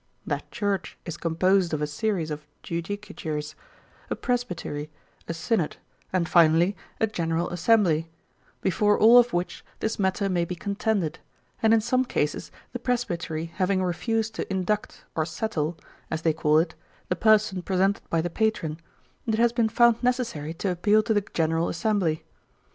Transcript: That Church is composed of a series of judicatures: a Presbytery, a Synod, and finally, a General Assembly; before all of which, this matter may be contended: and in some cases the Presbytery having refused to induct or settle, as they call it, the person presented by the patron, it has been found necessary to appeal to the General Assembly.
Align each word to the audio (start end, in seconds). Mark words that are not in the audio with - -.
That 0.25 0.49
Church 0.49 0.97
is 1.05 1.15
composed 1.15 1.75
of 1.75 1.81
a 1.83 1.85
series 1.85 2.31
of 2.31 2.47
judicatures: 2.63 3.53
a 4.09 4.15
Presbytery, 4.15 4.89
a 5.27 5.33
Synod, 5.35 5.77
and 6.11 6.27
finally, 6.27 6.75
a 6.99 7.05
General 7.05 7.51
Assembly; 7.51 8.09
before 8.61 8.97
all 8.97 9.19
of 9.19 9.31
which, 9.31 9.63
this 9.79 9.99
matter 9.99 10.27
may 10.27 10.43
be 10.43 10.55
contended: 10.55 11.19
and 11.61 11.71
in 11.71 11.81
some 11.81 12.03
cases 12.03 12.49
the 12.73 12.79
Presbytery 12.79 13.45
having 13.57 13.83
refused 13.83 14.33
to 14.33 14.51
induct 14.51 15.03
or 15.15 15.23
settle, 15.23 15.77
as 16.09 16.23
they 16.23 16.33
call 16.33 16.57
it, 16.57 16.73
the 17.09 17.15
person 17.15 17.61
presented 17.61 18.01
by 18.09 18.21
the 18.21 18.31
patron, 18.31 18.79
it 19.27 19.35
has 19.37 19.53
been 19.53 19.69
found 19.69 20.01
necessary 20.01 20.51
to 20.55 20.71
appeal 20.71 21.03
to 21.03 21.13
the 21.13 21.23
General 21.35 21.69
Assembly. 21.69 22.23